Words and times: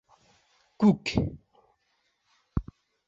Күк 0.85 1.13